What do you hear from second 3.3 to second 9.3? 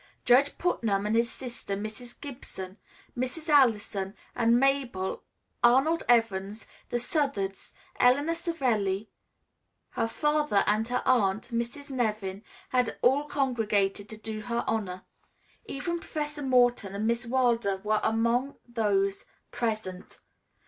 Allison and Mabel, Arnold Evans, the Southards, Eleanor Savelli,